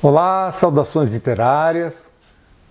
Olá, 0.00 0.52
saudações 0.52 1.12
literárias. 1.12 2.08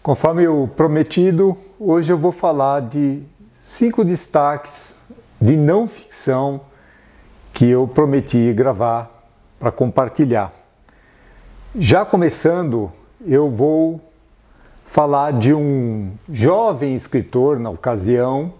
Conforme 0.01 0.47
o 0.47 0.65
prometido, 0.65 1.57
hoje 1.77 2.13
eu 2.13 2.17
vou 2.17 2.31
falar 2.31 2.79
de 2.83 3.21
cinco 3.61 4.05
destaques 4.05 5.01
de 5.41 5.57
não 5.57 5.85
ficção 5.85 6.61
que 7.51 7.65
eu 7.69 7.85
prometi 7.85 8.53
gravar 8.53 9.11
para 9.59 9.73
compartilhar. 9.73 10.53
Já 11.75 12.05
começando, 12.05 12.89
eu 13.25 13.51
vou 13.51 13.99
falar 14.85 15.33
de 15.33 15.53
um 15.53 16.13
jovem 16.31 16.95
escritor 16.95 17.59
na 17.59 17.69
ocasião 17.69 18.53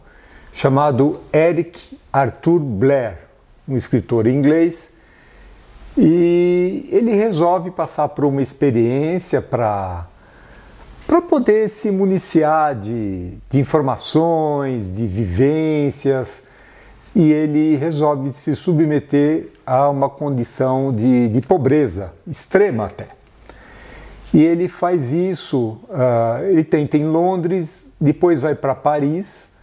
chamado 0.51 1.21
Eric 1.33 1.97
Arthur 2.11 2.59
Blair, 2.59 3.17
um 3.65 3.77
escritor 3.77 4.27
inglês 4.27 4.96
e 5.97 6.87
ele 6.91 7.13
resolve 7.13 7.71
passar 7.71 8.09
por 8.09 8.25
uma 8.25 8.41
experiência 8.41 9.41
para 9.41 10.05
para 11.07 11.21
poder 11.21 11.69
se 11.69 11.89
municiar 11.89 12.75
de, 12.75 13.31
de 13.49 13.59
informações, 13.59 14.93
de 14.93 15.07
vivências, 15.07 16.47
e 17.15 17.31
ele 17.31 17.77
resolve 17.77 18.29
se 18.29 18.53
submeter 18.57 19.47
a 19.65 19.89
uma 19.89 20.09
condição 20.09 20.93
de, 20.93 21.29
de 21.29 21.39
pobreza 21.39 22.13
extrema 22.27 22.87
até. 22.87 23.05
E 24.33 24.43
ele 24.43 24.67
faz 24.67 25.11
isso, 25.13 25.79
uh, 25.89 26.43
ele 26.43 26.65
tenta 26.65 26.97
em 26.97 27.05
Londres, 27.05 27.93
depois 27.99 28.41
vai 28.41 28.53
para 28.53 28.75
Paris, 28.75 29.53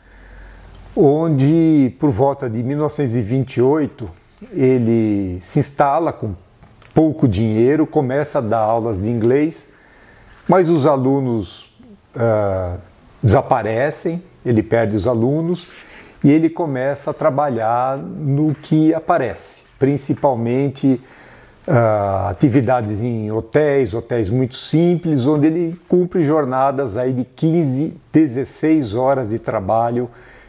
onde 0.97 1.95
por 1.99 2.09
volta 2.09 2.49
de 2.49 2.63
1928 2.63 4.24
ele 4.53 5.39
se 5.41 5.59
instala 5.59 6.13
com 6.13 6.35
pouco 6.95 7.27
dinheiro, 7.27 7.87
começa 7.87 8.39
a 8.39 8.43
dar 8.43 8.61
aulas 8.61 9.03
de 9.03 9.11
inglês, 9.11 9.75
mas 10.49 10.71
os 10.71 10.87
alunos 10.87 11.77
uh, 12.15 12.79
desaparecem, 13.23 14.23
ele 14.45 14.63
perde 14.63 14.97
os 14.97 15.07
alunos 15.07 15.67
e 16.23 16.31
ele 16.31 16.49
começa 16.49 17.11
a 17.11 17.15
trabalhar 17.15 17.99
no 17.99 18.55
que 18.55 18.95
aparece, 18.95 19.65
principalmente 19.79 21.01
uh, 21.67 22.29
atividades 22.29 23.03
em 23.03 23.31
hotéis, 23.33 23.93
hotéis 23.93 24.31
muito 24.31 24.55
simples, 24.55 25.27
onde 25.27 25.47
ele 25.47 25.79
cumpre 25.89 26.23
jornadas 26.23 26.97
aí 26.97 27.13
de 27.13 27.25
15, 27.25 27.95
16 28.13 28.95
horas 28.95 29.31
de 29.31 29.39
trabalho 29.39 30.09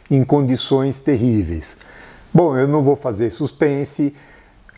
em 0.09 0.23
condições 0.23 0.99
terríveis. 0.99 1.77
Bom, 2.35 2.57
eu 2.57 2.67
não 2.67 2.83
vou 2.83 2.97
fazer 2.97 3.29
suspense. 3.29 4.13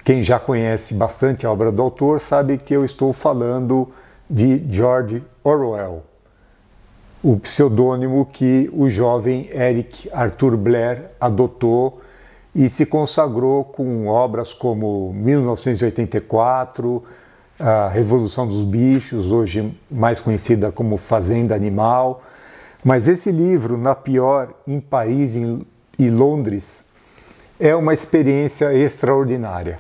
Quem 0.06 0.22
já 0.22 0.38
conhece 0.38 0.94
bastante 0.94 1.44
a 1.44 1.52
obra 1.52 1.72
do 1.72 1.82
autor 1.82 2.20
sabe 2.20 2.60
que 2.60 2.72
eu 2.72 2.86
estou 2.86 3.12
falando 3.12 3.90
de 4.30 4.64
George 4.70 5.24
Orwell, 5.44 6.04
o 7.24 7.36
pseudônimo 7.38 8.28
que 8.28 8.70
o 8.72 8.88
jovem 8.88 9.50
Eric 9.52 10.08
Arthur 10.14 10.56
Blair 10.56 11.10
adotou 11.20 12.00
e 12.54 12.70
se 12.70 12.86
consagrou 12.86 13.64
com 13.64 14.06
obras 14.06 14.54
como 14.54 15.12
1984, 15.16 17.04
a 17.60 17.88
Revolução 17.88 18.46
dos 18.46 18.64
Bichos, 18.64 19.32
hoje 19.32 19.76
mais 19.90 20.20
conhecida 20.20 20.72
como 20.72 20.96
Fazenda 20.96 21.56
Animal. 21.56 22.22
Mas 22.84 23.08
esse 23.08 23.32
livro, 23.32 23.80
Na 23.80 23.96
Pior, 23.96 24.54
em 24.68 24.80
Paris 24.80 25.36
e 25.98 26.10
Londres, 26.12 26.86
é 27.60 27.76
uma 27.76 27.94
experiência 27.94 28.74
extraordinária. 28.74 29.80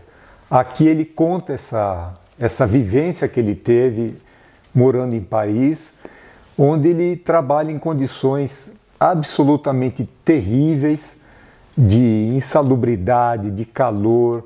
Aqui 0.49 0.87
ele 0.87 1.05
conta 1.05 1.53
essa, 1.53 2.13
essa 2.39 2.65
vivência 2.65 3.27
que 3.27 3.39
ele 3.39 3.55
teve 3.55 4.15
morando 4.73 5.15
em 5.15 5.21
Paris, 5.21 5.95
onde 6.57 6.89
ele 6.89 7.15
trabalha 7.15 7.71
em 7.71 7.77
condições 7.77 8.73
absolutamente 8.99 10.05
terríveis 10.25 11.21
de 11.77 12.31
insalubridade, 12.33 13.51
de 13.51 13.65
calor, 13.65 14.43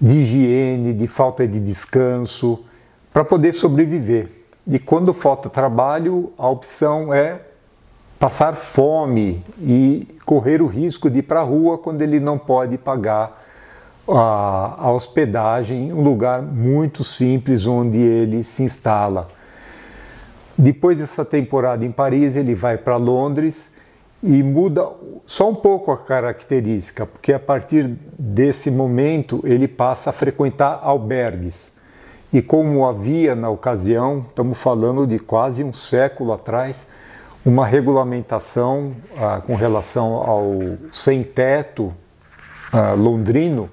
de 0.00 0.18
higiene, 0.18 0.92
de 0.92 1.06
falta 1.06 1.48
de 1.48 1.58
descanso, 1.58 2.64
para 3.12 3.24
poder 3.24 3.54
sobreviver. 3.54 4.30
E 4.66 4.78
quando 4.78 5.14
falta 5.14 5.48
trabalho, 5.48 6.30
a 6.36 6.48
opção 6.48 7.12
é 7.12 7.40
passar 8.18 8.54
fome 8.54 9.44
e 9.60 10.08
correr 10.24 10.60
o 10.60 10.66
risco 10.66 11.08
de 11.08 11.18
ir 11.18 11.22
para 11.22 11.40
a 11.40 11.44
rua 11.44 11.78
quando 11.78 12.02
ele 12.02 12.18
não 12.18 12.36
pode 12.36 12.76
pagar 12.76 13.44
a, 14.08 14.76
a 14.78 14.90
hospedagem, 14.90 15.92
um 15.92 16.02
lugar 16.02 16.42
muito 16.42 17.04
simples 17.04 17.66
onde 17.66 17.98
ele 17.98 18.42
se 18.42 18.62
instala. 18.62 19.28
Depois 20.56 20.98
dessa 20.98 21.24
temporada 21.24 21.84
em 21.84 21.92
Paris, 21.92 22.34
ele 22.34 22.54
vai 22.54 22.76
para 22.76 22.96
Londres 22.96 23.74
e 24.20 24.42
muda 24.42 24.88
só 25.24 25.48
um 25.48 25.54
pouco 25.54 25.92
a 25.92 25.96
característica, 25.96 27.06
porque 27.06 27.32
a 27.32 27.38
partir 27.38 27.96
desse 28.18 28.70
momento 28.70 29.40
ele 29.44 29.68
passa 29.68 30.10
a 30.10 30.12
frequentar 30.12 30.80
albergues. 30.82 31.76
E 32.32 32.42
como 32.42 32.86
havia 32.86 33.36
na 33.36 33.48
ocasião, 33.48 34.24
estamos 34.28 34.58
falando 34.58 35.06
de 35.06 35.18
quase 35.18 35.62
um 35.62 35.72
século 35.72 36.32
atrás, 36.32 36.88
uma 37.48 37.64
regulamentação 37.64 38.92
ah, 39.16 39.40
com 39.44 39.54
relação 39.54 40.16
ao 40.16 40.58
sem-teto 40.92 41.94
ah, 42.70 42.92
londrino, 42.92 43.70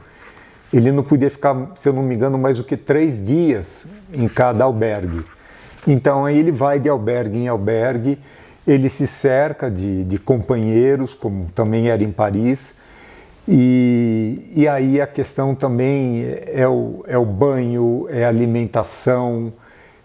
ele 0.73 0.93
não 0.93 1.03
podia 1.03 1.29
ficar, 1.29 1.71
se 1.75 1.89
eu 1.89 1.91
não 1.91 2.01
me 2.01 2.15
engano, 2.15 2.37
mais 2.37 2.57
do 2.57 2.63
que 2.63 2.77
três 2.77 3.25
dias 3.25 3.85
em 4.13 4.29
cada 4.29 4.63
albergue. 4.63 5.25
Então 5.85 6.23
aí 6.23 6.39
ele 6.39 6.53
vai 6.53 6.79
de 6.79 6.87
albergue 6.87 7.37
em 7.37 7.49
albergue, 7.49 8.17
ele 8.65 8.87
se 8.87 9.05
cerca 9.05 9.69
de, 9.69 10.05
de 10.05 10.17
companheiros, 10.17 11.13
como 11.13 11.49
também 11.53 11.89
era 11.89 12.01
em 12.01 12.13
Paris, 12.13 12.77
e, 13.45 14.53
e 14.55 14.69
aí 14.69 15.01
a 15.01 15.05
questão 15.05 15.53
também 15.53 16.25
é 16.47 16.65
o, 16.65 17.03
é 17.07 17.17
o 17.17 17.25
banho, 17.25 18.07
é 18.09 18.23
a 18.23 18.29
alimentação, 18.29 19.51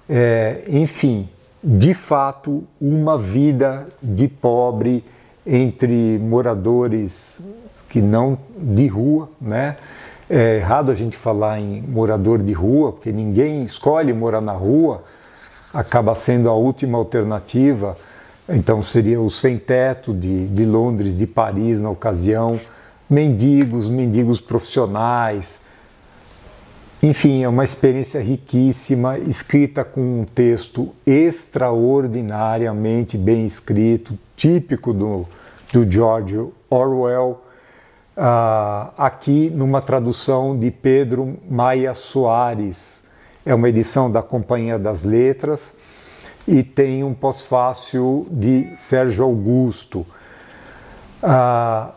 é, 0.09 0.63
enfim, 0.67 1.29
de 1.63 1.93
fato 1.95 2.65
uma 2.81 3.19
vida 3.19 3.87
de 4.03 4.29
pobre 4.29 5.05
entre 5.47 6.19
moradores 6.19 7.41
que 7.89 8.01
não 8.01 8.39
de 8.57 8.87
rua, 8.87 9.29
né? 9.41 9.77
É 10.29 10.59
errado 10.59 10.93
a 10.93 10.95
gente 10.95 11.17
falar 11.17 11.59
em 11.59 11.83
morador 11.83 12.39
de 12.41 12.53
rua, 12.53 12.93
porque 12.93 13.11
ninguém 13.11 13.65
escolhe 13.65 14.13
morar 14.13 14.41
na 14.41 14.53
rua, 14.53 15.03
acaba 15.75 16.15
sendo 16.15 16.49
a 16.49 16.55
última 16.55 16.97
alternativa. 16.97 17.97
Então 18.49 18.81
seria 18.81 19.21
o 19.21 19.29
sem-teto 19.29 20.15
de, 20.15 20.47
de 20.47 20.65
Londres, 20.65 21.19
de 21.19 21.27
Paris 21.27 21.81
na 21.81 21.91
ocasião, 21.91 22.61
mendigos, 23.09 23.89
mendigos 23.89 24.41
profissionais, 24.41 25.61
enfim, 27.03 27.43
é 27.43 27.49
uma 27.49 27.65
experiência 27.65 28.21
riquíssima, 28.21 29.19
escrita 29.19 29.83
com 29.83 30.21
um 30.21 30.27
texto 30.27 30.95
extraordinariamente 31.07 33.17
bem 33.17 33.47
escrito, 33.47 34.19
típico 34.37 34.93
do, 34.93 35.27
do 35.73 35.91
George 35.91 36.47
Orwell, 36.69 37.43
uh, 38.15 38.93
aqui 38.99 39.49
numa 39.49 39.81
tradução 39.81 40.59
de 40.59 40.71
Pedro 40.71 41.39
Maia 41.49 41.95
Soares. 41.95 43.05
É 43.47 43.55
uma 43.55 43.71
edição 43.71 44.13
da 44.13 44.23
Companhia 44.23 44.79
das 44.79 45.03
Letras 45.03 45.79
e 46.47 46.63
tem 46.63 47.03
um 47.03 47.15
pós-fácil 47.15 48.27
de 48.31 48.71
Sérgio 48.77 49.25
Augusto. 49.25 50.07
Uh, 51.23 51.91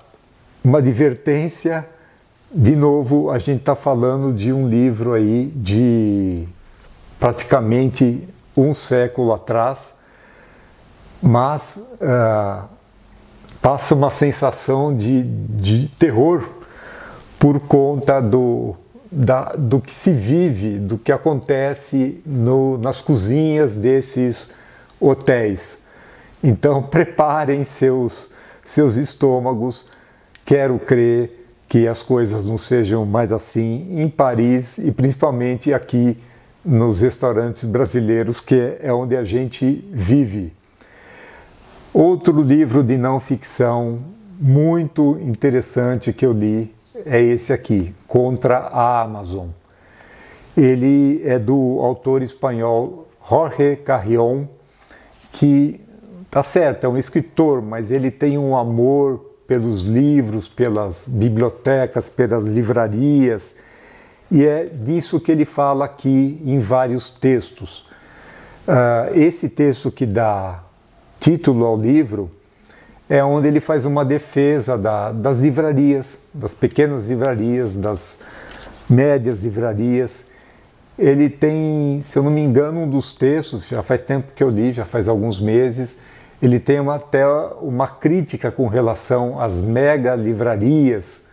uma 0.63 0.77
advertência 0.77 1.89
de 2.55 2.75
novo, 2.75 3.31
a 3.31 3.39
gente 3.39 3.61
está 3.61 3.75
falando 3.75 4.31
de 4.31 4.53
um 4.53 4.69
livro 4.69 5.13
aí 5.13 5.51
de 5.55 6.47
praticamente 7.19 8.29
um 8.55 8.75
século 8.75 9.33
atrás, 9.33 10.01
mas 11.19 11.77
uh, 11.93 12.65
passa 13.59 13.95
uma 13.95 14.11
sensação 14.11 14.95
de, 14.95 15.23
de 15.23 15.87
terror 15.97 16.47
por 17.39 17.59
conta 17.61 18.21
do, 18.21 18.75
da, 19.11 19.53
do 19.53 19.81
que 19.81 19.91
se 19.95 20.13
vive, 20.13 20.77
do 20.77 20.99
que 20.99 21.11
acontece 21.11 22.21
no, 22.23 22.77
nas 22.77 23.01
cozinhas 23.01 23.77
desses 23.77 24.51
hotéis. 24.99 25.79
Então, 26.43 26.83
preparem 26.85 27.63
seus, 27.63 28.29
seus 28.63 28.95
estômagos, 28.95 29.85
quero 30.45 30.77
crer 30.77 31.42
que 31.73 31.87
as 31.87 32.03
coisas 32.03 32.45
não 32.45 32.55
sejam 32.55 33.03
mais 33.03 33.31
assim 33.31 33.99
em 33.99 34.07
Paris 34.07 34.77
e 34.77 34.91
principalmente 34.91 35.73
aqui 35.73 36.15
nos 36.63 36.99
restaurantes 36.99 37.63
brasileiros, 37.63 38.39
que 38.39 38.77
é 38.79 38.93
onde 38.93 39.17
a 39.17 39.23
gente 39.23 39.83
vive. 39.91 40.53
Outro 41.91 42.43
livro 42.43 42.83
de 42.83 42.95
não 42.95 43.19
ficção 43.19 44.01
muito 44.39 45.17
interessante 45.23 46.13
que 46.13 46.23
eu 46.23 46.31
li 46.31 46.71
é 47.07 47.19
esse 47.19 47.51
aqui, 47.51 47.91
Contra 48.07 48.59
a 48.59 49.01
Amazon. 49.01 49.47
Ele 50.55 51.23
é 51.25 51.39
do 51.39 51.79
autor 51.81 52.21
espanhol 52.21 53.07
Jorge 53.27 53.77
Carrion, 53.77 54.45
que 55.31 55.81
tá 56.29 56.43
certo, 56.43 56.83
é 56.83 56.87
um 56.87 56.99
escritor, 56.99 57.63
mas 57.63 57.89
ele 57.89 58.11
tem 58.11 58.37
um 58.37 58.55
amor 58.55 59.32
pelos 59.53 59.83
livros, 59.83 60.47
pelas 60.47 61.05
bibliotecas, 61.07 62.09
pelas 62.09 62.45
livrarias, 62.45 63.55
e 64.31 64.43
é 64.43 64.65
disso 64.65 65.19
que 65.19 65.31
ele 65.31 65.45
fala 65.45 65.85
aqui 65.85 66.41
em 66.43 66.57
vários 66.57 67.11
textos. 67.11 67.85
Uh, 68.67 69.13
esse 69.13 69.49
texto 69.49 69.91
que 69.91 70.07
dá 70.07 70.63
título 71.19 71.65
ao 71.65 71.79
livro 71.79 72.31
é 73.07 73.23
onde 73.23 73.47
ele 73.47 73.59
faz 73.59 73.85
uma 73.85 74.03
defesa 74.03 74.75
da, 74.75 75.11
das 75.11 75.41
livrarias, 75.41 76.21
das 76.33 76.55
pequenas 76.55 77.07
livrarias, 77.07 77.75
das 77.75 78.21
médias 78.89 79.43
livrarias. 79.43 80.29
Ele 80.97 81.29
tem, 81.29 81.99
se 82.01 82.17
eu 82.17 82.23
não 82.23 82.31
me 82.31 82.41
engano, 82.41 82.81
um 82.81 82.89
dos 82.89 83.13
textos, 83.13 83.67
já 83.67 83.83
faz 83.83 84.01
tempo 84.01 84.31
que 84.35 84.43
eu 84.43 84.49
li, 84.49 84.73
já 84.73 84.83
faz 84.83 85.07
alguns 85.07 85.39
meses, 85.39 85.99
ele 86.43 86.59
tem 86.59 86.77
uma, 86.77 86.95
até 86.95 87.25
uma 87.61 87.87
crítica 87.87 88.51
com 88.51 88.67
relação 88.67 89.39
às 89.39 89.61
mega 89.61 90.13
livrarias 90.13 91.27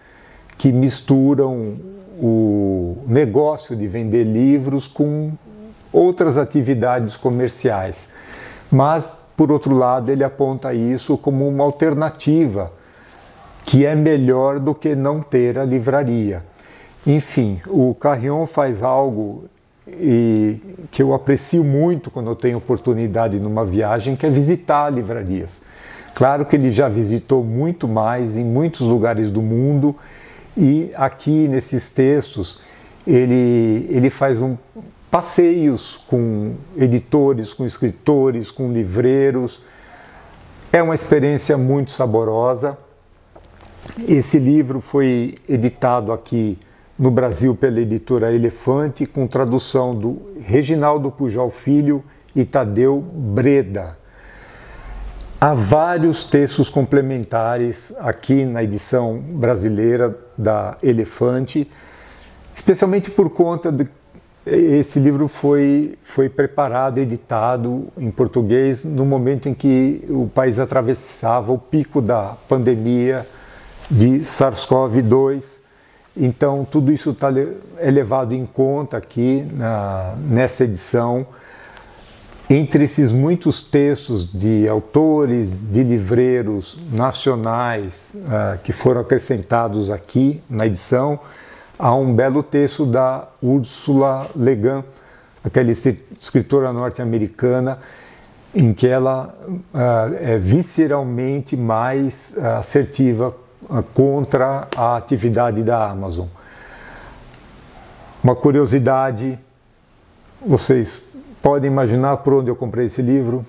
que 0.57 0.71
misturam 0.71 1.75
o 2.17 2.97
negócio 3.09 3.75
de 3.75 3.89
vender 3.89 4.23
livros 4.23 4.87
com 4.87 5.33
outras 5.93 6.39
atividades 6.39 7.17
comerciais. 7.17 8.13
Mas, 8.71 9.13
por 9.37 9.51
outro 9.51 9.75
lado, 9.75 10.13
ele 10.13 10.23
aponta 10.23 10.73
isso 10.73 11.19
como 11.19 11.49
uma 11.49 11.65
alternativa 11.65 12.73
que 13.65 13.85
é 13.85 13.97
melhor 13.97 14.61
do 14.61 14.77
que 14.77 14.95
não 14.95 15.21
ter 15.21 15.59
a 15.59 15.65
livraria. 15.65 16.41
Enfim, 17.05 17.61
o 17.67 17.97
Carrion 17.97 18.47
faz 18.47 18.81
algo 18.81 19.47
e 19.99 20.61
que 20.91 21.03
eu 21.03 21.15
aprecio 21.15 21.65
muito 21.65 22.11
quando 22.11 22.31
eu 22.31 22.37
tenho 22.37 22.59
oportunidade 22.59 23.39
numa 23.39 23.65
viagem, 23.65 24.17
que 24.17 24.27
é 24.27 24.31
visitar 24.31 24.91
livrarias. 24.91 25.63
Claro 26.15 26.45
que 26.45 26.57
ele 26.57 26.71
já 26.71 26.89
visitou 26.89 27.45
muito 27.45 27.87
mais 27.87 28.37
em 28.37 28.45
muitos 28.45 28.81
lugares 28.81 29.31
do 29.31 29.41
mundo 29.41 29.95
e 30.57 30.91
aqui 30.95 31.49
nesses 31.49 31.89
textos 31.89 32.61
ele, 33.07 33.87
ele 33.89 34.11
faz 34.11 34.43
um, 34.43 34.57
passeios 35.11 35.97
com 36.09 36.55
editores, 36.77 37.53
com 37.53 37.65
escritores, 37.65 38.51
com 38.51 38.73
livreiros. 38.73 39.63
É 40.73 40.83
uma 40.83 40.95
experiência 40.95 41.57
muito 41.57 41.91
saborosa. 41.91 42.79
Esse 44.07 44.39
livro 44.39 44.81
foi 44.81 45.35
editado 45.49 46.13
aqui 46.13 46.59
no 47.01 47.11
Brasil 47.11 47.57
pela 47.57 47.81
editora 47.81 48.31
Elefante, 48.31 49.07
com 49.07 49.27
tradução 49.27 49.95
do 49.95 50.21
Reginaldo 50.39 51.11
Pujol 51.11 51.49
Filho 51.49 52.05
e 52.37 52.45
Tadeu 52.45 53.01
Breda. 53.01 53.97
Há 55.41 55.55
vários 55.55 56.25
textos 56.25 56.69
complementares 56.69 57.95
aqui 58.01 58.45
na 58.45 58.63
edição 58.63 59.19
brasileira 59.19 60.15
da 60.37 60.77
Elefante, 60.83 61.67
especialmente 62.55 63.11
por 63.11 63.31
conta 63.31 63.73
de 63.73 63.89
esse 64.45 64.99
livro 64.99 65.27
foi, 65.27 65.95
foi 66.03 66.29
preparado, 66.29 66.99
editado 66.99 67.89
em 67.97 68.11
português 68.11 68.85
no 68.85 69.07
momento 69.07 69.49
em 69.49 69.55
que 69.55 70.05
o 70.09 70.27
país 70.27 70.59
atravessava 70.59 71.51
o 71.51 71.59
pico 71.59 72.03
da 72.03 72.37
pandemia 72.47 73.27
de 73.91 74.19
SARS-CoV-2. 74.19 75.60
Então, 76.23 76.67
tudo 76.71 76.93
isso 76.93 77.15
tá, 77.15 77.31
é 77.79 77.91
levado 77.91 78.35
em 78.35 78.45
conta 78.45 78.99
aqui 78.99 79.43
na, 79.55 80.15
nessa 80.19 80.65
edição. 80.65 81.27
Entre 82.51 82.85
esses 82.85 83.11
muitos 83.11 83.63
textos 83.63 84.31
de 84.31 84.69
autores, 84.69 85.63
de 85.73 85.83
livreiros 85.83 86.79
nacionais 86.93 88.13
uh, 88.15 88.59
que 88.63 88.71
foram 88.71 89.01
acrescentados 89.01 89.89
aqui 89.89 90.43
na 90.51 90.67
edição, 90.67 91.19
há 91.79 91.95
um 91.95 92.15
belo 92.15 92.43
texto 92.43 92.85
da 92.85 93.27
Ursula 93.43 94.29
Le 94.37 94.57
Guin, 94.57 94.85
aquela 95.43 95.71
escritora 95.71 96.71
norte-americana, 96.71 97.79
em 98.55 98.75
que 98.75 98.87
ela 98.87 99.35
uh, 99.49 100.15
é 100.21 100.37
visceralmente 100.37 101.57
mais 101.57 102.35
uh, 102.37 102.59
assertiva 102.59 103.35
contra 103.95 104.69
a 104.77 104.97
atividade 104.97 105.63
da 105.63 105.91
Amazon. 105.91 106.27
Uma 108.23 108.35
curiosidade, 108.35 109.39
vocês 110.45 111.05
podem 111.41 111.71
imaginar 111.71 112.19
por 112.19 112.35
onde 112.35 112.51
eu 112.51 112.57
comprei 112.57 112.87
esse 112.87 113.01
livro? 113.01 113.45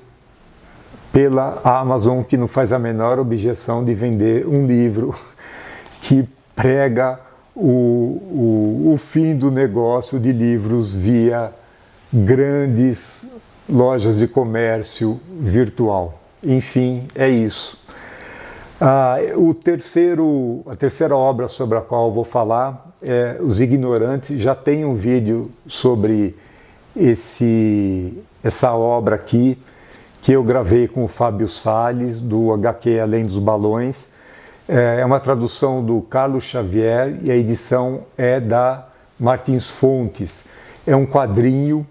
Pela 1.11 1.59
Amazon, 1.63 2.23
que 2.23 2.37
não 2.37 2.47
faz 2.47 2.71
a 2.71 2.79
menor 2.79 3.19
objeção 3.19 3.83
de 3.83 3.93
vender 3.93 4.47
um 4.47 4.65
livro 4.65 5.13
que 6.01 6.27
prega 6.55 7.19
o, 7.55 8.87
o, 8.87 8.91
o 8.93 8.97
fim 8.97 9.35
do 9.35 9.51
negócio 9.51 10.19
de 10.19 10.31
livros 10.31 10.91
via 10.91 11.51
grandes 12.13 13.25
lojas 13.69 14.17
de 14.17 14.27
comércio 14.27 15.19
virtual. 15.39 16.21
Enfim, 16.43 16.99
é 17.15 17.29
isso. 17.29 17.80
Ah, 18.83 19.17
o 19.35 19.53
terceiro, 19.53 20.63
a 20.65 20.73
terceira 20.73 21.15
obra 21.15 21.47
sobre 21.47 21.77
a 21.77 21.81
qual 21.81 22.11
vou 22.11 22.23
falar 22.23 22.91
é 23.03 23.37
Os 23.39 23.59
Ignorantes. 23.59 24.41
Já 24.41 24.55
tem 24.55 24.83
um 24.83 24.95
vídeo 24.95 25.51
sobre 25.67 26.35
esse, 26.95 28.11
essa 28.43 28.73
obra 28.73 29.17
aqui 29.17 29.55
que 30.23 30.31
eu 30.31 30.43
gravei 30.43 30.87
com 30.87 31.03
o 31.03 31.07
Fábio 31.07 31.47
Sales 31.47 32.19
do 32.19 32.51
HQ 32.51 32.99
Além 32.99 33.23
dos 33.23 33.37
Balões. 33.37 34.13
É, 34.67 35.01
é 35.01 35.05
uma 35.05 35.19
tradução 35.19 35.85
do 35.85 36.01
Carlos 36.01 36.43
Xavier 36.45 37.19
e 37.23 37.29
a 37.29 37.35
edição 37.35 38.05
é 38.17 38.39
da 38.39 38.87
Martins 39.19 39.69
Fontes. 39.69 40.47
É 40.87 40.95
um 40.95 41.05
quadrinho 41.05 41.85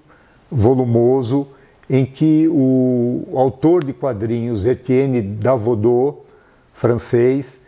volumoso 0.50 1.46
em 1.88 2.04
que 2.04 2.48
o 2.50 3.28
autor 3.32 3.84
de 3.84 3.92
quadrinhos, 3.92 4.66
Etienne 4.66 5.22
Davodeau, 5.22 6.26
francês, 6.75 7.62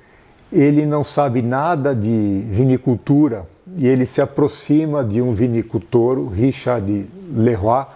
ele 0.52 0.84
não 0.84 1.02
sabe 1.02 1.40
nada 1.40 1.94
de 1.94 2.44
vinicultura 2.50 3.46
e 3.76 3.86
ele 3.86 4.04
se 4.04 4.20
aproxima 4.20 5.02
de 5.02 5.22
um 5.22 5.32
vinicultor, 5.32 6.28
Richard 6.28 7.06
Leroy, 7.34 7.86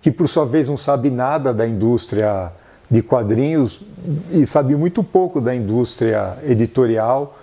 que 0.00 0.10
por 0.10 0.28
sua 0.28 0.46
vez 0.46 0.68
não 0.68 0.76
sabe 0.76 1.10
nada 1.10 1.52
da 1.52 1.66
indústria 1.66 2.50
de 2.90 3.02
quadrinhos 3.02 3.82
e 4.30 4.46
sabia 4.46 4.78
muito 4.78 5.02
pouco 5.02 5.40
da 5.40 5.54
indústria 5.54 6.38
editorial 6.44 7.36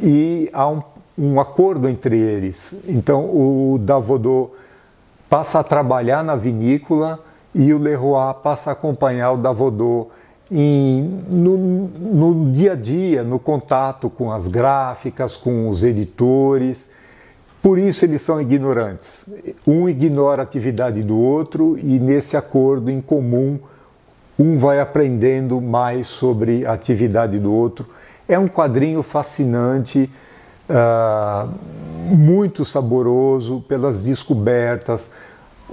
e 0.00 0.50
há 0.52 0.68
um, 0.68 0.82
um 1.16 1.40
acordo 1.40 1.88
entre 1.88 2.18
eles. 2.18 2.82
Então 2.88 3.24
o 3.26 3.78
Davodô 3.78 4.50
passa 5.30 5.60
a 5.60 5.64
trabalhar 5.64 6.24
na 6.24 6.34
vinícola 6.34 7.20
e 7.54 7.72
o 7.72 7.78
Leroy 7.78 8.34
passa 8.42 8.70
a 8.70 8.72
acompanhar 8.72 9.32
o 9.32 9.36
Davodô 9.36 10.08
em, 10.52 11.24
no, 11.30 11.56
no 11.88 12.52
dia 12.52 12.72
a 12.72 12.76
dia, 12.76 13.22
no 13.22 13.38
contato 13.38 14.10
com 14.10 14.30
as 14.30 14.46
gráficas, 14.46 15.36
com 15.36 15.68
os 15.68 15.82
editores. 15.82 16.90
Por 17.62 17.78
isso 17.78 18.04
eles 18.04 18.20
são 18.20 18.40
ignorantes. 18.40 19.24
Um 19.66 19.88
ignora 19.88 20.42
a 20.42 20.44
atividade 20.44 21.02
do 21.02 21.18
outro 21.18 21.78
e 21.78 21.98
nesse 21.98 22.36
acordo 22.36 22.90
em 22.90 23.00
comum 23.00 23.58
um 24.38 24.58
vai 24.58 24.80
aprendendo 24.80 25.60
mais 25.60 26.08
sobre 26.08 26.66
a 26.66 26.72
atividade 26.72 27.38
do 27.38 27.52
outro. 27.52 27.86
É 28.28 28.38
um 28.38 28.48
quadrinho 28.48 29.02
fascinante, 29.02 30.10
uh, 30.68 31.48
muito 32.14 32.64
saboroso 32.64 33.64
pelas 33.68 34.04
descobertas. 34.04 35.10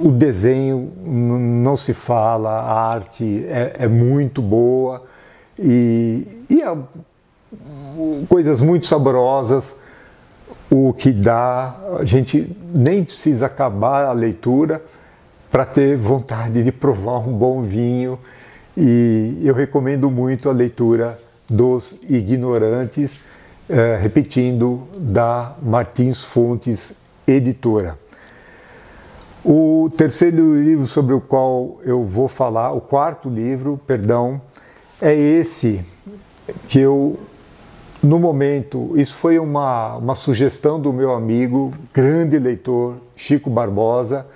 O 0.01 0.12
desenho 0.12 0.91
não 1.03 1.75
se 1.75 1.94
fala, 1.94 2.50
a 2.50 2.94
arte 2.94 3.46
é, 3.48 3.75
é 3.79 3.88
muito 3.88 4.41
boa 4.41 5.03
e, 5.58 6.25
e 6.50 6.62
é, 6.62 6.77
coisas 8.27 8.62
muito 8.62 8.86
saborosas. 8.86 9.82
O 10.72 10.94
que 10.94 11.12
dá, 11.12 11.75
a 12.00 12.06
gente 12.06 12.56
nem 12.74 13.03
precisa 13.03 13.48
acabar 13.48 14.06
a 14.06 14.13
leitura 14.13 14.82
para 15.51 15.65
ter 15.65 15.98
vontade 15.98 16.63
de 16.63 16.72
provar 16.72 17.18
um 17.20 17.34
bom 17.34 17.62
vinho 17.62 18.20
e 18.77 19.41
eu 19.44 19.53
recomendo 19.53 20.10
muito 20.10 20.50
a 20.50 20.53
leitura 20.53 21.20
dos 21.50 22.00
Ignorantes, 22.08 23.22
eh, 23.68 24.00
repetindo, 24.01 24.88
da 24.98 25.56
Martins 25.62 26.24
Fontes 26.24 27.01
Editora. 27.27 27.98
O 29.51 29.89
terceiro 29.98 30.62
livro 30.62 30.86
sobre 30.86 31.12
o 31.12 31.20
qual 31.20 31.79
eu 31.84 32.03
vou 32.03 32.27
falar, 32.27 32.72
o 32.72 32.79
quarto 32.79 33.27
livro, 33.27 33.82
perdão, 33.88 34.39
é 35.01 35.12
esse 35.12 35.84
que 36.68 36.79
eu, 36.79 37.20
no 38.03 38.20
momento, 38.20 38.94
isso 38.96 39.15
foi 39.15 39.39
uma, 39.39 39.96
uma 39.96 40.13
sugestão 40.13 40.79
do 40.79 40.94
meu 40.94 41.15
amigo, 41.15 41.74
grande 41.91 42.38
leitor, 42.38 42.98
Chico 43.15 43.50
Barbosa. 43.50 44.27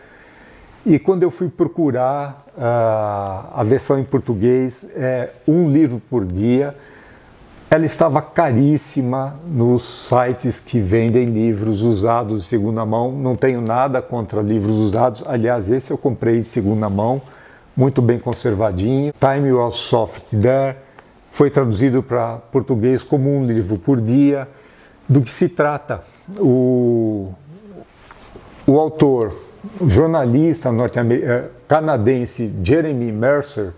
E 0.84 0.98
quando 0.98 1.22
eu 1.22 1.30
fui 1.30 1.48
procurar 1.48 2.44
uh, 2.58 3.54
a 3.54 3.64
versão 3.64 4.00
em 4.00 4.04
português, 4.04 4.90
é 4.96 5.30
um 5.48 5.70
livro 5.70 6.02
por 6.10 6.26
dia, 6.26 6.76
ela 7.70 7.86
estava 7.86 8.22
caríssima 8.22 9.40
nos 9.48 10.08
sites 10.08 10.60
que 10.60 10.80
vendem 10.80 11.26
livros 11.26 11.82
usados 11.82 12.44
de 12.44 12.48
segunda 12.48 12.86
mão. 12.86 13.12
Não 13.12 13.36
tenho 13.36 13.62
nada 13.62 14.02
contra 14.02 14.42
livros 14.42 14.78
usados. 14.78 15.24
Aliás, 15.26 15.72
esse 15.72 15.92
eu 15.92 15.98
comprei 15.98 16.40
de 16.40 16.46
segunda 16.46 16.90
mão, 16.90 17.22
muito 17.76 18.02
bem 18.02 18.20
conservadinho. 18.20 19.14
Time 19.20 19.52
Was 19.52 19.76
Soft 19.78 20.36
There 20.40 20.78
foi 21.32 21.50
traduzido 21.50 22.04
para 22.04 22.38
português 22.52 23.04
como 23.04 23.36
um 23.36 23.46
livro 23.46 23.78
por 23.78 24.00
dia. 24.00 24.48
Do 25.10 25.22
que 25.22 25.32
se 25.32 25.50
trata? 25.50 26.02
O, 26.40 27.34
o 28.68 28.80
autor, 28.80 29.34
o 29.82 29.90
jornalista 29.90 30.70
eh, 30.70 31.46
canadense 31.68 32.54
Jeremy 32.64 33.12
Mercer, 33.12 33.74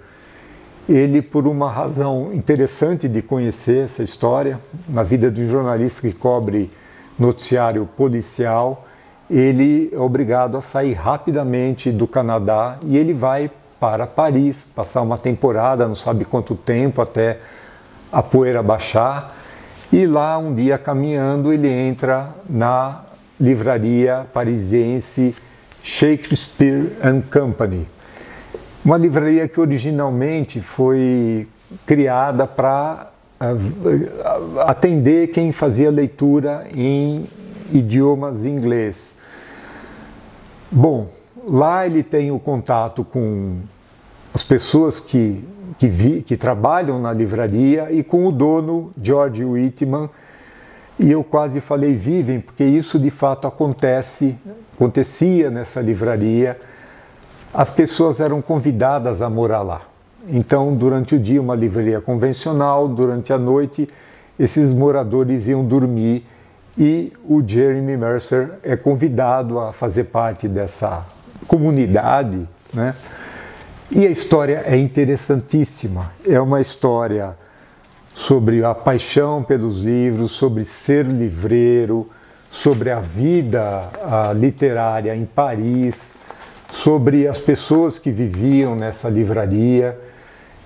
ele, 0.88 1.22
por 1.22 1.48
uma 1.48 1.70
razão 1.70 2.32
interessante 2.34 3.08
de 3.08 3.22
conhecer 3.22 3.86
essa 3.86 4.04
história, 4.04 4.60
na 4.88 5.02
vida 5.02 5.32
de 5.32 5.42
um 5.42 5.50
jornalista 5.50 6.02
que 6.02 6.14
cobre 6.14 6.70
noticiário 7.18 7.88
policial, 7.98 8.86
ele 9.30 9.90
é 9.92 9.98
obrigado 9.98 10.56
a 10.56 10.62
sair 10.62 10.94
rapidamente 10.94 11.92
do 11.92 12.06
Canadá 12.06 12.78
e 12.84 12.98
ele 12.98 13.14
vai 13.14 13.50
para 13.80 14.06
Paris, 14.06 14.64
passar 14.76 15.02
uma 15.02 15.18
temporada, 15.18 15.88
não 15.88 15.96
sabe 15.96 16.24
quanto 16.24 16.56
tempo, 16.56 17.02
até 17.02 17.40
a 18.12 18.22
poeira 18.22 18.62
baixar. 18.62 19.36
E 19.92 20.06
lá, 20.06 20.38
um 20.38 20.54
dia 20.54 20.78
caminhando, 20.78 21.52
ele 21.52 21.70
entra 21.70 22.30
na 22.48 23.04
livraria 23.40 24.26
parisiense 24.34 25.36
Shakespeare 25.84 26.92
and 27.04 27.22
Company 27.32 27.88
uma 28.86 28.98
livraria 28.98 29.48
que 29.48 29.60
originalmente 29.60 30.62
foi 30.62 31.48
criada 31.88 32.46
para 32.46 33.12
ah, 33.40 33.56
atender 34.68 35.30
quem 35.30 35.52
fazia 35.52 35.90
leitura 35.90 36.68
em 36.72 37.26
idiomas 37.74 38.46
inglês. 38.46 39.18
Bom, 40.72 41.10
lá 41.50 41.84
ele 41.88 42.04
tem 42.04 42.30
o 42.32 42.38
contato 42.38 43.04
com 43.04 43.58
as 44.32 44.44
pessoas 44.44 45.00
que, 45.00 45.44
que, 45.80 45.88
vi, 45.88 46.22
que 46.22 46.38
trabalham 46.38 47.00
na 47.00 47.12
livraria 47.12 47.92
e 47.92 48.04
com 48.04 48.28
o 48.28 48.32
dono, 48.32 48.94
George 49.02 49.44
Whitman, 49.44 50.12
e 51.00 51.12
eu 51.12 51.24
quase 51.24 51.60
falei 51.60 51.96
vivem, 51.96 52.40
porque 52.40 52.64
isso 52.64 53.00
de 53.00 53.10
fato 53.10 53.48
acontece, 53.48 54.38
acontecia 54.76 55.50
nessa 55.50 55.82
livraria 55.82 56.56
as 57.56 57.72
pessoas 57.72 58.20
eram 58.20 58.42
convidadas 58.42 59.22
a 59.22 59.30
morar 59.30 59.62
lá. 59.62 59.82
Então, 60.28 60.76
durante 60.76 61.16
o 61.16 61.20
dia, 61.20 61.42
uma 61.42 61.56
livraria 61.56 62.02
convencional, 62.02 62.86
durante 62.86 63.32
a 63.32 63.38
noite, 63.38 63.88
esses 64.38 64.74
moradores 64.74 65.48
iam 65.48 65.64
dormir 65.64 66.28
e 66.78 67.14
o 67.24 67.42
Jeremy 67.42 67.96
Mercer 67.96 68.56
é 68.62 68.76
convidado 68.76 69.58
a 69.58 69.72
fazer 69.72 70.06
parte 70.06 70.50
dessa 70.50 71.06
comunidade, 71.48 72.46
né? 72.74 72.94
E 73.90 74.06
a 74.06 74.10
história 74.10 74.64
é 74.66 74.76
interessantíssima. 74.76 76.12
É 76.28 76.42
uma 76.42 76.60
história 76.60 77.38
sobre 78.14 78.66
a 78.66 78.76
paixão 78.76 79.42
pelos 79.42 79.80
livros, 79.80 80.34
sobre 80.34 80.66
ser 80.66 81.06
livreiro, 81.06 82.10
sobre 82.52 82.92
a 82.92 83.00
vida 83.00 83.90
a 84.04 84.34
literária 84.34 85.16
em 85.16 85.24
Paris, 85.24 86.25
sobre 86.76 87.26
as 87.26 87.40
pessoas 87.40 87.98
que 87.98 88.12
viviam 88.12 88.76
nessa 88.76 89.08
livraria. 89.08 89.98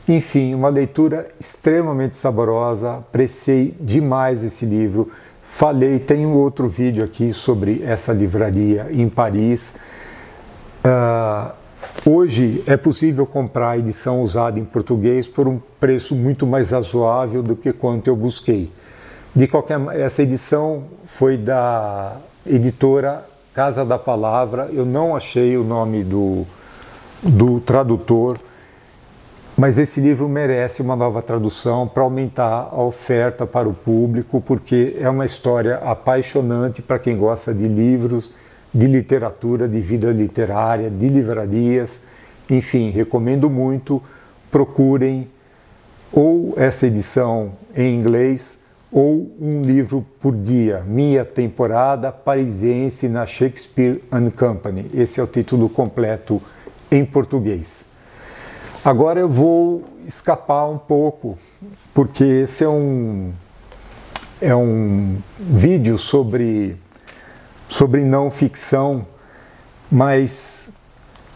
Enfim, 0.07 0.55
uma 0.55 0.67
leitura 0.67 1.29
extremamente 1.39 2.15
saborosa, 2.15 2.97
apreciei 2.97 3.75
demais 3.79 4.43
esse 4.43 4.65
livro. 4.65 5.11
Falei, 5.43 5.99
tem 5.99 6.25
um 6.25 6.33
outro 6.33 6.67
vídeo 6.67 7.05
aqui 7.05 7.31
sobre 7.31 7.83
essa 7.83 8.11
livraria 8.11 8.87
em 8.91 9.07
Paris. 9.07 9.75
Uh, 10.83 11.51
hoje 12.03 12.59
é 12.65 12.75
possível 12.75 13.27
comprar 13.27 13.69
a 13.69 13.77
edição 13.77 14.23
usada 14.23 14.59
em 14.59 14.65
português 14.65 15.27
por 15.27 15.47
um 15.47 15.61
preço 15.79 16.15
muito 16.15 16.47
mais 16.47 16.71
razoável 16.71 17.43
do 17.43 17.55
que 17.55 17.71
quanto 17.71 18.07
eu 18.07 18.15
busquei. 18.15 18.71
De 19.35 19.47
qualquer 19.47 19.79
essa 19.93 20.23
edição 20.23 20.85
foi 21.05 21.37
da 21.37 22.17
editora 22.47 23.28
Casa 23.53 23.83
da 23.83 23.97
Palavra, 23.97 24.69
eu 24.71 24.85
não 24.85 25.15
achei 25.15 25.57
o 25.57 25.63
nome 25.63 26.03
do, 26.03 26.45
do 27.23 27.59
tradutor, 27.59 28.37
mas 29.57 29.79
esse 29.79 29.99
livro 29.99 30.29
merece 30.29 30.81
uma 30.83 30.95
nova 30.95 31.21
tradução 31.21 31.87
para 31.87 32.03
aumentar 32.03 32.69
a 32.71 32.81
oferta 32.81 33.47
para 33.47 33.67
o 33.67 33.73
público, 33.73 34.39
porque 34.39 34.95
é 35.01 35.09
uma 35.09 35.25
história 35.25 35.77
apaixonante 35.77 36.81
para 36.81 36.99
quem 36.99 37.17
gosta 37.17 37.53
de 37.53 37.67
livros, 37.67 38.33
de 38.73 38.85
literatura, 38.85 39.67
de 39.67 39.81
vida 39.81 40.11
literária, 40.11 40.89
de 40.89 41.09
livrarias. 41.09 42.03
Enfim, 42.49 42.91
recomendo 42.91 43.49
muito. 43.49 44.01
Procurem 44.51 45.27
ou 46.13 46.53
essa 46.55 46.87
edição 46.87 47.53
em 47.75 47.95
inglês 47.95 48.59
ou 48.91 49.31
um 49.39 49.63
livro 49.63 50.05
por 50.19 50.36
dia, 50.36 50.84
Minha 50.88 51.24
Temporada 51.24 52.12
Parisiense 52.12 53.08
na 53.08 53.25
Shakespeare 53.25 54.01
and 54.12 54.31
Company. 54.31 54.89
Esse 54.93 55.19
é 55.19 55.24
o 55.24 55.27
título 55.27 55.69
completo 55.69 56.41
em 56.91 57.05
português. 57.05 57.86
Agora 58.84 59.19
eu 59.19 59.29
vou 59.29 59.84
escapar 60.08 60.67
um 60.67 60.77
pouco, 60.77 61.38
porque 61.93 62.24
esse 62.24 62.63
é 62.63 62.69
um, 62.69 63.31
é 64.41 64.55
um 64.55 65.17
vídeo 65.39 65.98
sobre, 65.98 66.77
sobre 67.67 68.03
não 68.03 68.31
ficção, 68.31 69.05
mas 69.91 70.72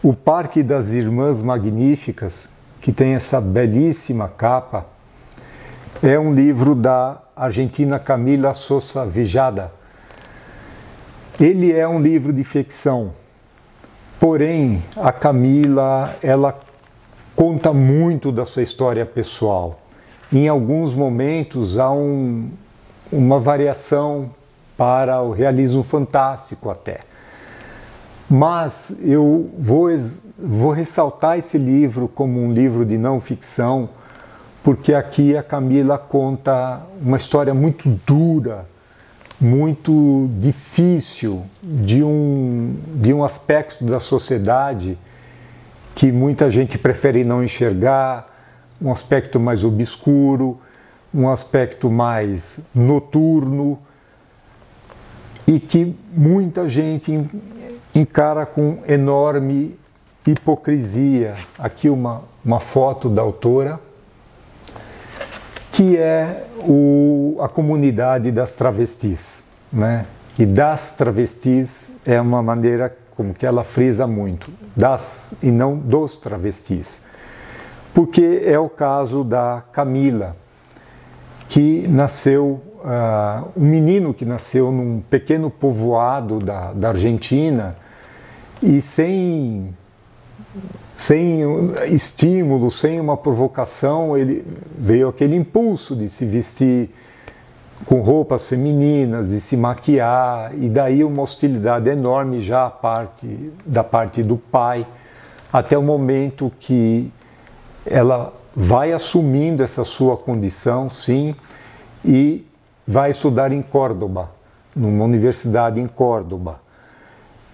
o 0.02 0.12
Parque 0.12 0.62
das 0.62 0.90
Irmãs 0.90 1.42
Magníficas, 1.42 2.48
que 2.80 2.92
tem 2.92 3.14
essa 3.14 3.40
belíssima 3.40 4.28
capa, 4.28 4.93
é 6.06 6.20
um 6.20 6.34
livro 6.34 6.74
da 6.74 7.18
argentina 7.34 7.98
Camila 7.98 8.52
Sosa 8.52 9.06
Vijada. 9.06 9.72
Ele 11.40 11.72
é 11.72 11.88
um 11.88 11.98
livro 11.98 12.30
de 12.30 12.44
ficção, 12.44 13.12
porém 14.20 14.82
a 14.98 15.10
Camila 15.10 16.14
ela 16.22 16.58
conta 17.34 17.72
muito 17.72 18.30
da 18.30 18.44
sua 18.44 18.62
história 18.62 19.06
pessoal. 19.06 19.80
Em 20.30 20.46
alguns 20.46 20.92
momentos 20.92 21.78
há 21.78 21.90
um, 21.90 22.50
uma 23.10 23.40
variação 23.40 24.30
para 24.76 25.22
o 25.22 25.32
realismo 25.32 25.82
fantástico 25.82 26.68
até. 26.68 27.00
Mas 28.28 28.98
eu 29.00 29.50
vou, 29.58 29.88
vou 30.38 30.70
ressaltar 30.70 31.38
esse 31.38 31.56
livro 31.56 32.08
como 32.08 32.42
um 32.42 32.52
livro 32.52 32.84
de 32.84 32.98
não 32.98 33.22
ficção 33.22 33.88
porque 34.64 34.94
aqui 34.94 35.36
a 35.36 35.42
Camila 35.42 35.98
conta 35.98 36.80
uma 36.98 37.18
história 37.18 37.52
muito 37.52 38.00
dura, 38.06 38.66
muito 39.38 40.30
difícil 40.38 41.44
de 41.62 42.02
um, 42.02 42.74
de 42.94 43.12
um 43.12 43.22
aspecto 43.22 43.84
da 43.84 44.00
sociedade 44.00 44.96
que 45.94 46.10
muita 46.10 46.48
gente 46.48 46.78
prefere 46.78 47.24
não 47.24 47.44
enxergar, 47.44 48.26
um 48.80 48.90
aspecto 48.90 49.38
mais 49.38 49.62
obscuro, 49.62 50.58
um 51.12 51.28
aspecto 51.28 51.90
mais 51.90 52.60
noturno 52.74 53.78
e 55.46 55.60
que 55.60 55.94
muita 56.10 56.66
gente 56.70 57.22
encara 57.94 58.46
com 58.46 58.78
enorme 58.88 59.78
hipocrisia. 60.26 61.34
Aqui 61.58 61.90
uma, 61.90 62.22
uma 62.42 62.58
foto 62.58 63.10
da 63.10 63.20
autora 63.20 63.78
que 65.74 65.96
é 65.96 66.46
o, 66.60 67.36
a 67.40 67.48
comunidade 67.48 68.30
das 68.30 68.54
travestis. 68.54 69.46
Né? 69.72 70.06
E 70.38 70.46
das 70.46 70.92
travestis 70.92 71.96
é 72.06 72.20
uma 72.20 72.40
maneira 72.40 72.96
como 73.16 73.34
que 73.34 73.44
ela 73.44 73.64
frisa 73.64 74.06
muito, 74.06 74.52
das 74.76 75.34
e 75.42 75.50
não 75.50 75.76
dos 75.76 76.16
travestis. 76.18 77.02
Porque 77.92 78.42
é 78.44 78.56
o 78.56 78.68
caso 78.68 79.24
da 79.24 79.64
Camila, 79.72 80.36
que 81.48 81.86
nasceu, 81.88 82.62
uh, 82.78 83.48
um 83.56 83.64
menino 83.64 84.14
que 84.14 84.24
nasceu 84.24 84.70
num 84.70 85.00
pequeno 85.10 85.50
povoado 85.50 86.38
da, 86.38 86.72
da 86.72 86.88
Argentina 86.90 87.76
e 88.62 88.80
sem 88.80 89.74
sem 90.94 91.40
estímulo, 91.90 92.70
sem 92.70 93.00
uma 93.00 93.16
provocação, 93.16 94.16
ele 94.16 94.46
veio 94.78 95.08
aquele 95.08 95.34
impulso 95.34 95.96
de 95.96 96.08
se 96.08 96.24
vestir 96.24 96.90
com 97.84 98.00
roupas 98.00 98.46
femininas, 98.46 99.30
de 99.30 99.40
se 99.40 99.56
maquiar, 99.56 100.52
e 100.56 100.68
daí 100.68 101.02
uma 101.02 101.22
hostilidade 101.22 101.88
enorme 101.88 102.40
já 102.40 102.70
parte, 102.70 103.52
da 103.66 103.82
parte 103.82 104.22
do 104.22 104.36
pai, 104.36 104.86
até 105.52 105.76
o 105.76 105.82
momento 105.82 106.50
que 106.60 107.12
ela 107.84 108.32
vai 108.54 108.92
assumindo 108.92 109.64
essa 109.64 109.84
sua 109.84 110.16
condição, 110.16 110.88
sim, 110.88 111.34
e 112.04 112.46
vai 112.86 113.10
estudar 113.10 113.50
em 113.52 113.62
Córdoba, 113.62 114.30
numa 114.74 115.04
universidade 115.04 115.80
em 115.80 115.86
Córdoba. 115.86 116.63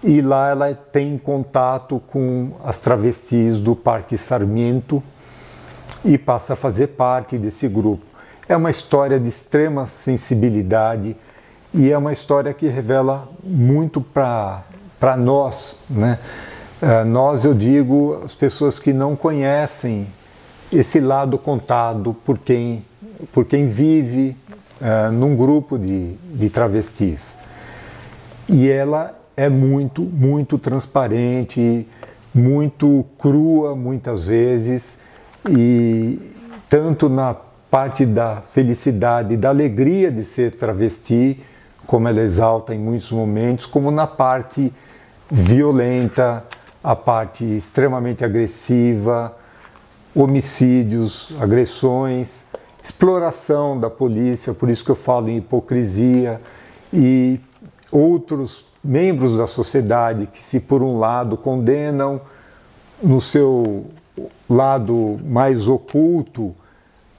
E 0.03 0.19
lá 0.19 0.49
ela 0.49 0.73
tem 0.73 1.17
contato 1.17 2.01
com 2.07 2.53
as 2.63 2.79
travestis 2.79 3.59
do 3.59 3.75
Parque 3.75 4.17
Sarmiento 4.17 5.01
e 6.03 6.17
passa 6.17 6.53
a 6.53 6.55
fazer 6.55 6.87
parte 6.87 7.37
desse 7.37 7.67
grupo. 7.67 8.03
É 8.49 8.57
uma 8.57 8.71
história 8.71 9.19
de 9.19 9.29
extrema 9.29 9.85
sensibilidade 9.85 11.15
e 11.73 11.91
é 11.91 11.97
uma 11.97 12.11
história 12.11 12.53
que 12.53 12.67
revela 12.67 13.29
muito 13.43 14.01
para 14.01 14.63
nós, 15.17 15.83
né? 15.89 16.17
Uh, 16.81 17.05
nós, 17.05 17.45
eu 17.45 17.53
digo, 17.53 18.19
as 18.25 18.33
pessoas 18.33 18.79
que 18.79 18.91
não 18.91 19.15
conhecem 19.15 20.07
esse 20.73 20.99
lado 20.99 21.37
contado 21.37 22.15
por 22.25 22.39
quem, 22.39 22.83
por 23.31 23.45
quem 23.45 23.67
vive 23.67 24.35
uh, 24.81 25.11
num 25.11 25.35
grupo 25.35 25.77
de, 25.77 26.15
de 26.15 26.49
travestis. 26.49 27.37
E 28.49 28.67
ela 28.67 29.20
é 29.41 29.49
muito, 29.49 30.03
muito 30.03 30.59
transparente, 30.59 31.87
muito 32.31 33.03
crua 33.17 33.75
muitas 33.75 34.27
vezes, 34.27 34.99
e 35.49 36.19
tanto 36.69 37.09
na 37.09 37.33
parte 37.33 38.05
da 38.05 38.41
felicidade, 38.41 39.35
da 39.35 39.49
alegria 39.49 40.11
de 40.11 40.23
ser 40.23 40.51
travesti, 40.51 41.39
como 41.87 42.07
ela 42.07 42.21
exalta 42.21 42.75
em 42.75 42.77
muitos 42.77 43.11
momentos, 43.11 43.65
como 43.65 43.89
na 43.89 44.05
parte 44.05 44.71
violenta, 45.27 46.45
a 46.83 46.95
parte 46.95 47.43
extremamente 47.43 48.23
agressiva, 48.23 49.35
homicídios, 50.13 51.31
agressões, 51.39 52.43
exploração 52.79 53.79
da 53.79 53.89
polícia, 53.89 54.53
por 54.53 54.69
isso 54.69 54.85
que 54.85 54.91
eu 54.91 54.95
falo 54.95 55.29
em 55.29 55.37
hipocrisia, 55.37 56.39
e 56.93 57.39
outros 57.91 58.65
membros 58.83 59.37
da 59.37 59.45
sociedade 59.45 60.27
que, 60.27 60.43
se 60.43 60.59
por 60.59 60.81
um 60.81 60.97
lado 60.97 61.37
condenam 61.37 62.21
no 63.01 63.19
seu 63.19 63.85
lado 64.49 65.19
mais 65.23 65.67
oculto 65.67 66.53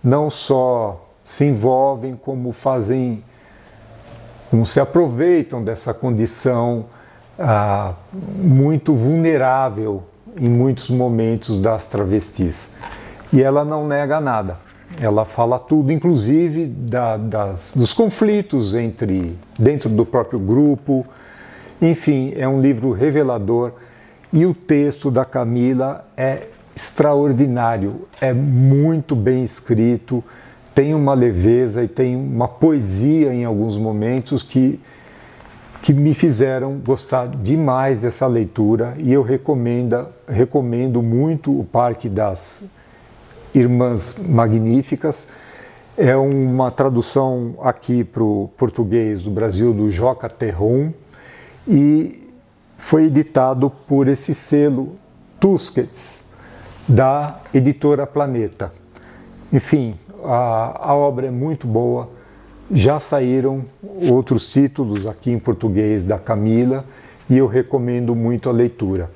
não 0.02 0.28
só 0.28 1.08
se 1.22 1.44
envolvem, 1.44 2.14
como 2.14 2.52
fazem, 2.52 3.22
como 4.50 4.66
se 4.66 4.80
aproveitam 4.80 5.62
dessa 5.62 5.94
condição 5.94 6.86
ah, 7.38 7.94
muito 8.12 8.94
vulnerável 8.94 10.02
em 10.36 10.48
muitos 10.48 10.90
momentos 10.90 11.58
das 11.58 11.86
travestis. 11.86 12.72
E 13.32 13.42
ela 13.42 13.64
não 13.64 13.86
nega 13.86 14.20
nada. 14.20 14.58
Ela 15.00 15.24
fala 15.24 15.58
tudo, 15.58 15.92
inclusive 15.92 16.66
da, 16.66 17.16
das, 17.16 17.72
dos 17.74 17.92
conflitos 17.92 18.74
entre 18.74 19.36
dentro 19.58 19.88
do 19.88 20.04
próprio 20.04 20.38
grupo. 20.38 21.06
Enfim, 21.80 22.32
é 22.36 22.46
um 22.46 22.60
livro 22.60 22.92
revelador 22.92 23.72
e 24.32 24.46
o 24.46 24.54
texto 24.54 25.10
da 25.10 25.24
Camila 25.24 26.06
é 26.16 26.46
extraordinário, 26.74 28.08
é 28.20 28.32
muito 28.32 29.14
bem 29.14 29.42
escrito, 29.42 30.24
tem 30.74 30.94
uma 30.94 31.12
leveza 31.12 31.82
e 31.84 31.88
tem 31.88 32.16
uma 32.16 32.48
poesia 32.48 33.34
em 33.34 33.44
alguns 33.44 33.76
momentos 33.76 34.42
que, 34.42 34.80
que 35.82 35.92
me 35.92 36.14
fizeram 36.14 36.78
gostar 36.78 37.28
demais 37.28 37.98
dessa 37.98 38.26
leitura 38.26 38.94
e 38.98 39.12
eu 39.12 39.22
recomendo, 39.22 40.06
recomendo 40.26 41.02
muito 41.02 41.58
o 41.58 41.64
Parque 41.64 42.08
das 42.08 42.64
Irmãs 43.54 44.16
Magníficas. 44.18 45.28
É 45.96 46.16
uma 46.16 46.70
tradução 46.70 47.54
aqui 47.62 48.02
para 48.02 48.22
o 48.22 48.50
português 48.56 49.22
do 49.22 49.30
Brasil 49.30 49.74
do 49.74 49.90
Joca 49.90 50.28
Terron 50.28 50.90
e 51.68 52.28
foi 52.78 53.04
editado 53.04 53.70
por 53.70 54.08
esse 54.08 54.34
selo 54.34 54.96
Tusquets 55.38 56.32
da 56.88 57.40
editora 57.52 58.06
Planeta. 58.06 58.72
Enfim, 59.52 59.94
a, 60.24 60.88
a 60.88 60.94
obra 60.94 61.26
é 61.26 61.30
muito 61.30 61.66
boa. 61.66 62.08
Já 62.70 62.98
saíram 62.98 63.64
outros 64.08 64.50
títulos 64.50 65.06
aqui 65.06 65.30
em 65.30 65.38
português 65.38 66.04
da 66.04 66.18
Camila 66.18 66.84
e 67.28 67.36
eu 67.36 67.46
recomendo 67.46 68.14
muito 68.14 68.48
a 68.48 68.52
leitura. 68.52 69.10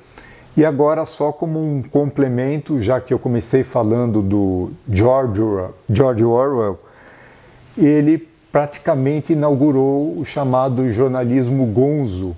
E 0.57 0.65
agora, 0.65 1.05
só 1.05 1.31
como 1.31 1.61
um 1.61 1.83
complemento, 1.83 2.81
já 2.81 2.99
que 2.99 3.13
eu 3.13 3.19
comecei 3.19 3.63
falando 3.63 4.23
do 4.23 4.71
George, 4.91 5.39
George 5.87 6.23
Orwell, 6.23 6.79
ele 7.77 8.27
praticamente 8.51 9.33
inaugurou 9.33 10.17
o 10.17 10.25
chamado 10.25 10.91
jornalismo 10.91 11.63
gonzo, 11.67 12.35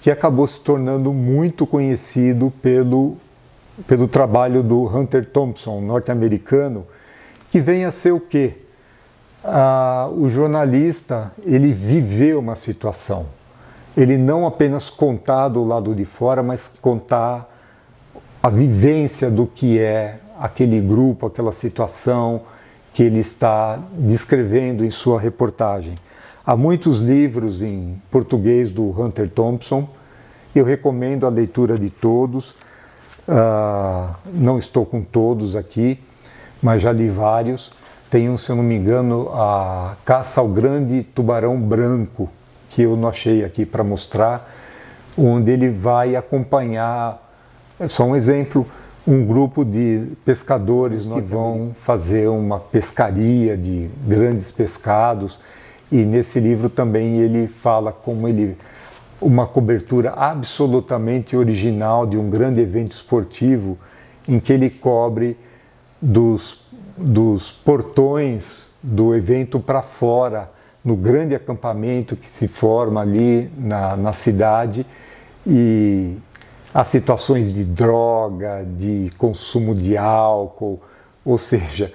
que 0.00 0.12
acabou 0.12 0.46
se 0.46 0.60
tornando 0.60 1.12
muito 1.12 1.66
conhecido 1.66 2.52
pelo 2.62 3.16
pelo 3.86 4.08
trabalho 4.08 4.62
do 4.62 4.86
Hunter 4.86 5.28
Thompson, 5.28 5.80
norte-americano, 5.80 6.86
que 7.50 7.60
vem 7.60 7.84
a 7.84 7.90
ser 7.90 8.12
o 8.12 8.20
quê? 8.20 8.54
Ah, 9.44 10.08
o 10.16 10.28
jornalista 10.28 11.32
ele 11.44 11.72
viveu 11.72 12.38
uma 12.38 12.54
situação. 12.54 13.26
Ele 13.96 14.16
não 14.16 14.46
apenas 14.46 14.88
contar 14.88 15.48
do 15.48 15.62
lado 15.62 15.94
de 15.94 16.04
fora, 16.04 16.42
mas 16.42 16.70
contar 16.80 17.55
a 18.46 18.48
vivência 18.48 19.28
do 19.28 19.44
que 19.44 19.80
é 19.80 20.20
aquele 20.38 20.80
grupo, 20.80 21.26
aquela 21.26 21.50
situação 21.50 22.42
que 22.94 23.02
ele 23.02 23.18
está 23.18 23.76
descrevendo 23.98 24.84
em 24.84 24.90
sua 24.90 25.18
reportagem. 25.18 25.96
Há 26.46 26.56
muitos 26.56 26.98
livros 26.98 27.60
em 27.60 28.00
português 28.08 28.70
do 28.70 28.88
Hunter 28.88 29.28
Thompson. 29.28 29.88
Eu 30.54 30.64
recomendo 30.64 31.26
a 31.26 31.28
leitura 31.28 31.76
de 31.76 31.90
todos. 31.90 32.50
Uh, 33.26 34.14
não 34.32 34.58
estou 34.58 34.86
com 34.86 35.02
todos 35.02 35.56
aqui, 35.56 35.98
mas 36.62 36.82
já 36.82 36.92
li 36.92 37.08
vários. 37.08 37.72
Tem 38.08 38.30
um, 38.30 38.38
se 38.38 38.50
eu 38.50 38.54
não 38.54 38.62
me 38.62 38.76
engano, 38.76 39.28
a 39.34 39.96
Caça 40.04 40.40
ao 40.40 40.46
Grande 40.46 41.02
Tubarão 41.02 41.60
Branco, 41.60 42.30
que 42.70 42.82
eu 42.82 42.96
não 42.96 43.08
achei 43.08 43.44
aqui 43.44 43.66
para 43.66 43.82
mostrar, 43.82 44.48
onde 45.18 45.50
ele 45.50 45.68
vai 45.68 46.14
acompanhar, 46.14 47.25
é 47.78 47.88
só 47.88 48.04
um 48.04 48.16
exemplo, 48.16 48.66
um 49.06 49.24
grupo 49.24 49.64
de 49.64 50.08
pescadores 50.24 51.06
que 51.06 51.20
vão 51.20 51.74
fazer 51.78 52.28
uma 52.28 52.58
pescaria 52.58 53.56
de 53.56 53.90
grandes 54.06 54.50
pescados. 54.50 55.38
E 55.92 55.96
nesse 55.96 56.40
livro 56.40 56.68
também 56.68 57.18
ele 57.18 57.46
fala 57.46 57.92
como 57.92 58.26
ele 58.26 58.56
uma 59.20 59.46
cobertura 59.46 60.12
absolutamente 60.12 61.36
original 61.36 62.06
de 62.06 62.16
um 62.16 62.28
grande 62.28 62.60
evento 62.60 62.92
esportivo 62.92 63.78
em 64.28 64.40
que 64.40 64.52
ele 64.52 64.68
cobre 64.68 65.36
dos, 66.00 66.64
dos 66.96 67.50
portões 67.50 68.68
do 68.82 69.14
evento 69.14 69.60
para 69.60 69.82
fora, 69.82 70.50
no 70.84 70.96
grande 70.96 71.34
acampamento 71.34 72.16
que 72.16 72.28
se 72.28 72.48
forma 72.48 73.00
ali 73.00 73.50
na, 73.58 73.96
na 73.96 74.12
cidade 74.12 74.86
e 75.46 76.16
as 76.76 76.88
situações 76.88 77.54
de 77.54 77.64
droga, 77.64 78.62
de 78.76 79.10
consumo 79.16 79.74
de 79.74 79.96
álcool, 79.96 80.78
ou 81.24 81.38
seja, 81.38 81.90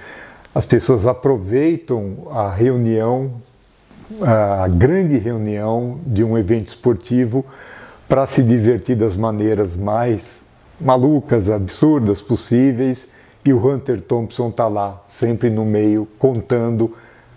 as 0.55 0.65
pessoas 0.65 1.05
aproveitam 1.05 2.27
a 2.31 2.49
reunião 2.49 3.31
a 4.21 4.67
grande 4.67 5.19
reunião 5.19 5.99
de 6.03 6.23
um 6.23 6.35
evento 6.35 6.69
esportivo 6.69 7.45
para 8.09 8.25
se 8.25 8.41
divertir 8.41 8.95
das 8.95 9.15
maneiras 9.15 9.77
mais 9.77 10.41
malucas, 10.81 11.47
absurdas 11.47 12.19
possíveis, 12.19 13.09
e 13.45 13.53
o 13.53 13.63
Hunter 13.63 14.01
Thompson 14.01 14.49
está 14.49 14.67
lá, 14.67 15.01
sempre 15.05 15.51
no 15.51 15.63
meio, 15.63 16.07
contando 16.17 16.93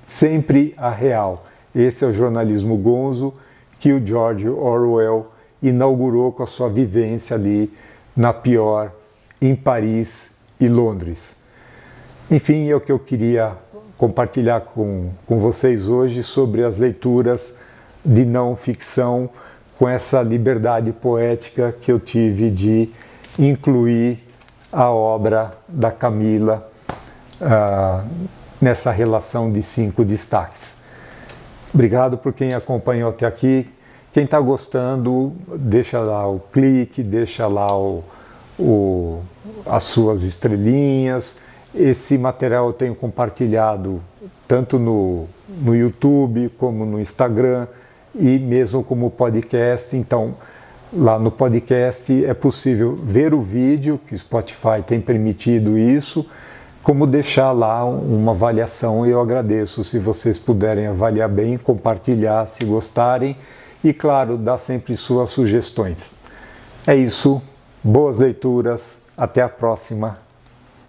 sempre 0.07 0.74
a 0.78 0.88
real. 0.88 1.46
Esse 1.74 2.04
é 2.04 2.09
o 2.09 2.12
jornalismo 2.12 2.76
gonzo 2.78 3.35
que 3.78 3.92
o 3.92 4.04
George 4.04 4.48
Orwell 4.48 5.33
inaugurou 5.68 6.31
com 6.31 6.42
a 6.42 6.46
sua 6.46 6.68
vivência 6.68 7.37
ali 7.37 7.72
na 8.16 8.33
pior, 8.33 8.92
em 9.40 9.57
Paris 9.57 10.33
e 10.61 10.68
Londres. 10.68 11.37
Enfim, 12.31 12.68
é 12.68 12.77
o 12.77 12.81
que 12.81 12.92
eu 12.92 12.98
queria 12.98 13.53
compartilhar 13.96 14.61
com, 14.61 15.11
com 15.27 15.38
vocês 15.38 15.88
hoje 15.88 16.22
sobre 16.22 16.62
as 16.64 16.79
leituras 16.79 17.57
de 18.05 18.24
não 18.24 18.55
ficção, 18.55 19.31
com 19.79 19.88
essa 19.88 20.22
liberdade 20.22 20.92
poética 20.92 21.74
que 21.81 21.90
eu 21.90 21.98
tive 21.98 22.50
de 22.50 22.90
incluir 23.38 24.18
a 24.72 24.90
obra 24.90 25.53
da 25.66 25.90
Camila 25.90 26.70
uh, 27.40 28.09
nessa 28.61 28.90
relação 28.90 29.50
de 29.50 29.62
cinco 29.62 30.05
destaques. 30.05 30.77
Obrigado 31.72 32.16
por 32.16 32.33
quem 32.33 32.55
acompanhou 32.55 33.11
até 33.11 33.27
aqui. 33.27 33.68
Quem 34.14 34.22
está 34.27 34.38
gostando, 34.38 35.33
deixa 35.57 35.98
lá 35.98 36.24
o 36.31 36.38
clique, 36.38 37.03
deixa 37.03 37.48
lá 37.48 37.77
o, 37.77 38.05
o, 38.57 39.18
as 39.66 39.83
suas 39.83 40.22
estrelinhas. 40.22 41.38
Esse 41.74 42.16
material 42.16 42.68
eu 42.68 42.72
tenho 42.72 42.94
compartilhado 42.94 44.00
tanto 44.46 44.79
no, 44.79 45.24
no 45.61 45.74
YouTube 45.74 46.48
como 46.57 46.87
no 46.87 47.00
Instagram 47.00 47.66
e 48.14 48.38
mesmo 48.38 48.85
como 48.85 49.11
podcast. 49.11 49.96
Então, 49.96 50.35
lá 50.92 51.18
no 51.18 51.33
podcast 51.33 52.24
é 52.24 52.35
possível 52.35 52.94
ver 52.94 53.35
o 53.35 53.40
vídeo, 53.40 54.00
que 54.07 54.14
o 54.14 54.18
Spotify 54.18 54.81
tem 54.87 55.00
permitido 55.00 55.77
isso, 55.77 56.24
como 56.85 57.05
deixar 57.05 57.50
lá 57.50 57.85
uma 57.85 58.31
avaliação. 58.31 59.05
Eu 59.05 59.20
agradeço 59.20 59.83
se 59.83 59.98
vocês 59.98 60.38
puderem 60.38 60.87
avaliar 60.87 61.29
bem, 61.29 61.59
compartilhar 61.59 62.46
se 62.46 62.64
gostarem 62.64 63.37
e, 63.84 63.92
claro, 63.92 64.38
dar 64.38 64.56
sempre 64.56 64.96
suas 64.96 65.30
sugestões. 65.30 66.14
É 66.86 66.96
isso, 66.96 67.40
boas 67.82 68.18
leituras, 68.18 68.98
até 69.16 69.42
a 69.42 69.48
próxima. 69.48 70.23